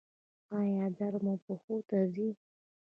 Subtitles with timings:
[0.57, 2.29] ایا درد مو پښو ته ځي؟